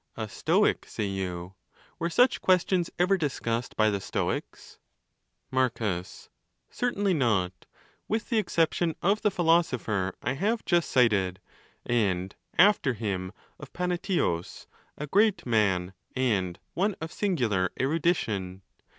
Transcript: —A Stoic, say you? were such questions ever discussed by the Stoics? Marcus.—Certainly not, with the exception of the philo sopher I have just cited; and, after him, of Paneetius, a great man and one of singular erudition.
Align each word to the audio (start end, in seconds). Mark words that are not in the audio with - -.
—A 0.17 0.27
Stoic, 0.29 0.87
say 0.87 1.03
you? 1.05 1.53
were 1.99 2.09
such 2.09 2.41
questions 2.41 2.89
ever 2.97 3.17
discussed 3.19 3.75
by 3.77 3.91
the 3.91 4.01
Stoics? 4.01 4.79
Marcus.—Certainly 5.51 7.13
not, 7.13 7.67
with 8.07 8.29
the 8.29 8.39
exception 8.39 8.95
of 9.03 9.21
the 9.21 9.29
philo 9.29 9.61
sopher 9.61 10.15
I 10.23 10.33
have 10.33 10.65
just 10.65 10.89
cited; 10.89 11.39
and, 11.85 12.35
after 12.57 12.93
him, 12.95 13.31
of 13.59 13.73
Paneetius, 13.73 14.65
a 14.97 15.05
great 15.05 15.45
man 15.45 15.93
and 16.15 16.57
one 16.73 16.95
of 16.99 17.11
singular 17.11 17.69
erudition. 17.79 18.63